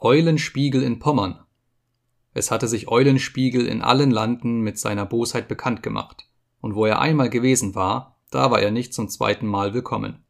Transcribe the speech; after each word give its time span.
Eulenspiegel 0.00 0.84
in 0.84 1.00
Pommern. 1.00 1.40
Es 2.32 2.52
hatte 2.52 2.68
sich 2.68 2.86
Eulenspiegel 2.86 3.66
in 3.66 3.82
allen 3.82 4.12
Landen 4.12 4.60
mit 4.60 4.78
seiner 4.78 5.04
Bosheit 5.04 5.48
bekannt 5.48 5.82
gemacht, 5.82 6.28
und 6.60 6.76
wo 6.76 6.86
er 6.86 7.00
einmal 7.00 7.28
gewesen 7.30 7.74
war, 7.74 8.20
da 8.30 8.52
war 8.52 8.60
er 8.60 8.70
nicht 8.70 8.94
zum 8.94 9.08
zweiten 9.08 9.48
Mal 9.48 9.74
willkommen. 9.74 10.22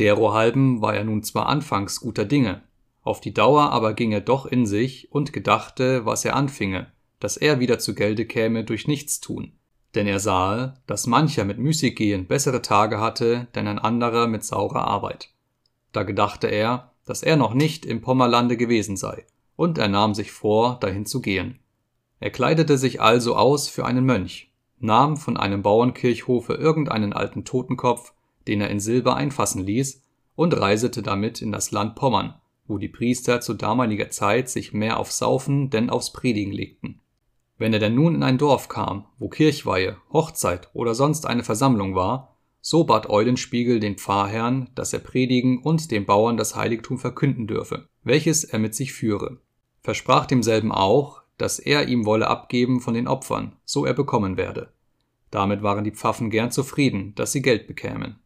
Derohalben 0.00 0.82
war 0.82 0.96
er 0.96 1.04
nun 1.04 1.22
zwar 1.22 1.46
anfangs 1.46 2.00
guter 2.00 2.24
Dinge, 2.24 2.62
auf 3.02 3.20
die 3.20 3.32
Dauer 3.32 3.70
aber 3.70 3.94
ging 3.94 4.10
er 4.10 4.22
doch 4.22 4.44
in 4.44 4.66
sich 4.66 5.12
und 5.12 5.32
gedachte, 5.32 6.04
was 6.04 6.24
er 6.24 6.34
anfinge, 6.34 6.90
dass 7.20 7.36
er 7.36 7.60
wieder 7.60 7.78
zu 7.78 7.94
Gelde 7.94 8.26
käme 8.26 8.64
durch 8.64 8.88
Nichtstun. 8.88 9.52
Denn 9.94 10.08
er 10.08 10.18
sahe, 10.18 10.74
dass 10.88 11.06
mancher 11.06 11.44
mit 11.44 11.58
Müßiggehen 11.58 12.26
bessere 12.26 12.60
Tage 12.60 12.98
hatte, 12.98 13.46
denn 13.54 13.68
ein 13.68 13.78
anderer 13.78 14.26
mit 14.26 14.44
saurer 14.44 14.82
Arbeit. 14.82 15.28
Da 15.92 16.02
gedachte 16.02 16.48
er, 16.48 16.91
dass 17.04 17.22
er 17.22 17.36
noch 17.36 17.54
nicht 17.54 17.84
im 17.86 18.00
Pommerlande 18.00 18.56
gewesen 18.56 18.96
sei, 18.96 19.26
und 19.56 19.78
er 19.78 19.88
nahm 19.88 20.14
sich 20.14 20.32
vor, 20.32 20.78
dahin 20.80 21.06
zu 21.06 21.20
gehen. 21.20 21.58
Er 22.20 22.30
kleidete 22.30 22.78
sich 22.78 23.00
also 23.00 23.36
aus 23.36 23.68
für 23.68 23.84
einen 23.84 24.04
Mönch, 24.04 24.52
nahm 24.78 25.16
von 25.16 25.36
einem 25.36 25.62
Bauernkirchhofe 25.62 26.54
irgendeinen 26.54 27.12
alten 27.12 27.44
Totenkopf, 27.44 28.12
den 28.46 28.60
er 28.60 28.70
in 28.70 28.80
Silber 28.80 29.16
einfassen 29.16 29.64
ließ, 29.64 30.02
und 30.34 30.58
reisete 30.58 31.02
damit 31.02 31.42
in 31.42 31.52
das 31.52 31.70
Land 31.72 31.94
Pommern, 31.94 32.34
wo 32.66 32.78
die 32.78 32.88
Priester 32.88 33.40
zu 33.40 33.54
damaliger 33.54 34.10
Zeit 34.10 34.48
sich 34.48 34.72
mehr 34.72 34.98
aufs 34.98 35.18
Saufen 35.18 35.70
denn 35.70 35.90
aufs 35.90 36.12
Predigen 36.12 36.52
legten. 36.52 37.00
Wenn 37.58 37.72
er 37.72 37.78
denn 37.78 37.94
nun 37.94 38.14
in 38.14 38.22
ein 38.22 38.38
Dorf 38.38 38.68
kam, 38.68 39.06
wo 39.18 39.28
Kirchweihe, 39.28 39.96
Hochzeit 40.12 40.70
oder 40.72 40.94
sonst 40.94 41.26
eine 41.26 41.44
Versammlung 41.44 41.94
war, 41.94 42.31
so 42.62 42.84
bat 42.84 43.10
Eulenspiegel 43.10 43.80
den 43.80 43.96
Pfarrherrn, 43.96 44.70
dass 44.76 44.92
er 44.92 45.00
predigen 45.00 45.58
und 45.62 45.90
den 45.90 46.06
Bauern 46.06 46.36
das 46.36 46.54
Heiligtum 46.54 46.96
verkünden 46.96 47.48
dürfe, 47.48 47.88
welches 48.04 48.44
er 48.44 48.60
mit 48.60 48.74
sich 48.74 48.92
führe, 48.92 49.40
versprach 49.82 50.26
demselben 50.26 50.70
auch, 50.70 51.22
dass 51.38 51.58
er 51.58 51.88
ihm 51.88 52.06
wolle 52.06 52.28
abgeben 52.28 52.80
von 52.80 52.94
den 52.94 53.08
Opfern, 53.08 53.56
so 53.64 53.84
er 53.84 53.94
bekommen 53.94 54.36
werde. 54.36 54.72
Damit 55.32 55.62
waren 55.62 55.82
die 55.82 55.90
Pfaffen 55.90 56.30
gern 56.30 56.52
zufrieden, 56.52 57.14
dass 57.16 57.32
sie 57.32 57.42
Geld 57.42 57.66
bekämen. 57.66 58.20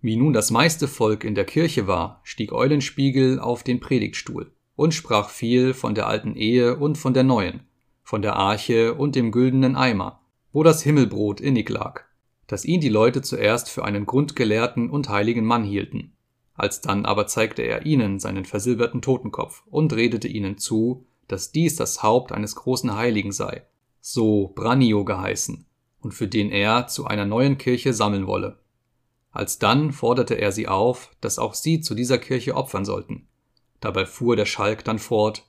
Wie 0.00 0.16
nun 0.16 0.32
das 0.32 0.50
meiste 0.50 0.88
Volk 0.88 1.22
in 1.22 1.36
der 1.36 1.44
Kirche 1.44 1.86
war, 1.86 2.20
stieg 2.24 2.52
Eulenspiegel 2.52 3.38
auf 3.38 3.62
den 3.62 3.78
Predigtstuhl 3.78 4.50
und 4.74 4.94
sprach 4.94 5.30
viel 5.30 5.74
von 5.74 5.94
der 5.94 6.08
alten 6.08 6.34
Ehe 6.34 6.76
und 6.76 6.98
von 6.98 7.14
der 7.14 7.22
neuen, 7.22 7.60
von 8.02 8.20
der 8.20 8.34
Arche 8.34 8.94
und 8.94 9.14
dem 9.14 9.30
güldenen 9.30 9.76
Eimer, 9.76 10.20
wo 10.52 10.62
das 10.62 10.82
Himmelbrot 10.82 11.40
innig 11.40 11.68
lag, 11.68 12.05
dass 12.46 12.64
ihn 12.64 12.80
die 12.80 12.88
Leute 12.88 13.22
zuerst 13.22 13.70
für 13.70 13.84
einen 13.84 14.06
grundgelehrten 14.06 14.90
und 14.90 15.08
heiligen 15.08 15.44
Mann 15.44 15.64
hielten. 15.64 16.12
Alsdann 16.54 17.04
aber 17.04 17.26
zeigte 17.26 17.62
er 17.62 17.84
ihnen 17.84 18.18
seinen 18.18 18.44
versilberten 18.44 19.02
Totenkopf 19.02 19.62
und 19.66 19.92
redete 19.92 20.28
ihnen 20.28 20.58
zu, 20.58 21.06
dass 21.28 21.52
dies 21.52 21.76
das 21.76 22.02
Haupt 22.02 22.32
eines 22.32 22.54
großen 22.56 22.94
Heiligen 22.94 23.32
sei, 23.32 23.66
so 24.00 24.52
Brannio 24.54 25.04
geheißen, 25.04 25.66
und 26.00 26.12
für 26.12 26.28
den 26.28 26.50
er 26.50 26.86
zu 26.86 27.06
einer 27.06 27.26
neuen 27.26 27.58
Kirche 27.58 27.92
sammeln 27.92 28.26
wolle. 28.26 28.58
Alsdann 29.32 29.92
forderte 29.92 30.34
er 30.34 30.50
sie 30.50 30.66
auf, 30.66 31.10
dass 31.20 31.38
auch 31.38 31.52
sie 31.52 31.80
zu 31.80 31.94
dieser 31.94 32.18
Kirche 32.18 32.54
opfern 32.54 32.86
sollten. 32.86 33.26
Dabei 33.80 34.06
fuhr 34.06 34.36
der 34.36 34.46
Schalk 34.46 34.84
dann 34.84 34.98
fort, 34.98 35.44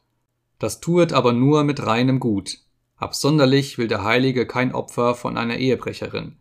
das 0.59 0.81
tuet 0.81 1.13
aber 1.13 1.33
nur 1.33 1.63
mit 1.63 1.85
reinem 1.85 2.19
Gut. 2.19 2.59
Absonderlich 2.97 3.77
will 3.77 3.87
der 3.87 4.03
Heilige 4.03 4.47
kein 4.47 4.73
Opfer 4.73 5.15
von 5.15 5.37
einer 5.37 5.57
Ehebrecherin. 5.57 6.37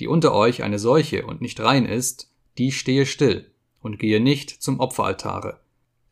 Die 0.00 0.08
unter 0.08 0.34
euch 0.34 0.62
eine 0.62 0.78
solche 0.78 1.26
und 1.26 1.40
nicht 1.40 1.60
rein 1.60 1.86
ist, 1.86 2.30
die 2.58 2.72
stehe 2.72 3.06
still 3.06 3.50
und 3.80 3.98
gehe 3.98 4.20
nicht 4.20 4.50
zum 4.50 4.80
Opferaltare. 4.80 5.60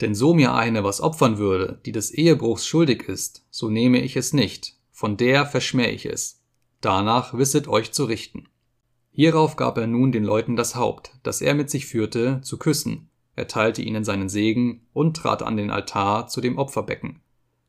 Denn 0.01 0.15
so 0.15 0.35
mir 0.35 0.55
eine 0.55 0.85
was 0.85 1.01
opfern 1.01 1.39
würde, 1.39 1.81
die 1.87 1.93
des 1.93 2.11
Ehebruchs 2.11 2.67
schuldig 2.67 3.09
ist, 3.09 3.47
so 3.51 3.69
nehme 3.69 4.01
ich 4.01 4.17
es 4.17 4.33
nicht, 4.33 4.77
von 4.91 5.17
der 5.17 5.47
verschmäh 5.47 5.91
ich 5.91 6.07
es. 6.07 6.41
Danach 6.81 7.37
wisset 7.37 7.69
euch 7.69 7.93
zu 7.93 8.05
richten. 8.05 8.49
Hierauf 9.13 9.57
gab 9.57 9.79
er 9.79 9.87
nun 9.87 10.11
den 10.11 10.25
Leuten 10.25 10.57
das 10.57 10.75
Haupt, 10.75 11.13
das 11.23 11.41
er 11.41 11.55
mit 11.55 11.71
sich 11.71 11.87
führte, 11.87 12.41
zu 12.43 12.59
küssen, 12.59 13.09
erteilte 13.37 13.83
ihnen 13.83 14.05
seinen 14.05 14.29
Segen 14.29 14.87
und 14.93 15.17
trat 15.17 15.43
an 15.43 15.57
den 15.57 15.71
Altar 15.71 16.29
zu 16.29 16.41
dem 16.41 16.59
Opferbecken. 16.59 17.21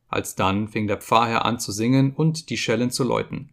Alsdann 0.07 0.67
fing 0.67 0.87
der 0.87 0.97
Pfarrherr 0.97 1.45
an 1.45 1.59
zu 1.59 1.71
singen 1.71 2.13
und 2.13 2.49
die 2.49 2.57
Schellen 2.57 2.91
zu 2.91 3.03
läuten. 3.03 3.51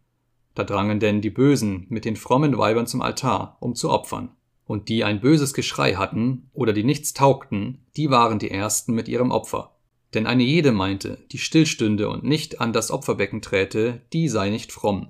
Da 0.55 0.65
drangen 0.65 1.01
denn 1.01 1.21
die 1.21 1.31
Bösen 1.31 1.87
mit 1.89 2.05
den 2.05 2.17
frommen 2.17 2.59
Weibern 2.59 2.87
zum 2.87 3.03
Altar, 3.03 3.57
um 3.61 3.75
zu 3.75 3.91
opfern 3.91 4.31
und 4.71 4.89
die 4.89 5.03
ein 5.03 5.21
böses 5.21 5.53
Geschrei 5.53 5.95
hatten 5.95 6.49
oder 6.53 6.73
die 6.73 6.85
nichts 6.85 7.13
taugten, 7.13 7.85
die 7.97 8.09
waren 8.09 8.39
die 8.39 8.53
ersten 8.53 8.95
mit 8.95 9.09
ihrem 9.09 9.33
Opfer. 9.33 9.75
Denn 10.15 10.29
eine 10.29 10.45
jede 10.45 10.71
meinte, 10.71 11.19
die 11.33 11.39
stillstünde 11.39 12.09
und 12.09 12.23
nicht 12.23 12.61
an 12.61 12.73
das 12.73 12.93
Opferbecken 12.93 13.43
träte, 13.43 14.03
die 14.13 14.29
sei 14.29 14.49
nicht 14.49 14.71
fromm. 14.71 15.09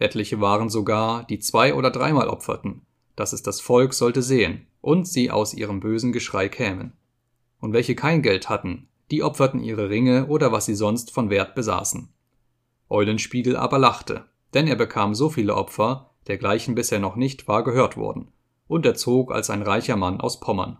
Etliche 0.00 0.40
waren 0.40 0.68
sogar, 0.68 1.24
die 1.24 1.38
zwei 1.38 1.74
oder 1.74 1.92
dreimal 1.92 2.28
opferten, 2.28 2.82
dass 3.14 3.32
es 3.32 3.44
das 3.44 3.60
Volk 3.60 3.94
sollte 3.94 4.20
sehen 4.20 4.66
und 4.80 5.06
sie 5.06 5.30
aus 5.30 5.54
ihrem 5.54 5.78
bösen 5.78 6.12
Geschrei 6.12 6.48
kämen. 6.48 6.92
Und 7.60 7.72
welche 7.72 7.94
kein 7.94 8.22
Geld 8.22 8.48
hatten, 8.48 8.88
die 9.12 9.22
opferten 9.22 9.60
ihre 9.60 9.90
Ringe 9.90 10.26
oder 10.26 10.50
was 10.50 10.66
sie 10.66 10.74
sonst 10.74 11.12
von 11.12 11.30
Wert 11.30 11.54
besaßen. 11.54 12.08
Eulenspiegel 12.88 13.56
aber 13.56 13.78
lachte, 13.78 14.24
denn 14.54 14.66
er 14.66 14.76
bekam 14.76 15.14
so 15.14 15.28
viele 15.28 15.54
Opfer, 15.54 16.10
dergleichen 16.26 16.74
bisher 16.74 16.98
noch 16.98 17.16
nicht 17.16 17.48
war 17.48 17.64
gehört 17.64 17.96
worden, 17.96 18.32
und 18.66 18.86
er 18.86 18.94
zog 18.94 19.32
als 19.32 19.50
ein 19.50 19.62
reicher 19.62 19.96
Mann 19.96 20.20
aus 20.20 20.40
Pommern. 20.40 20.78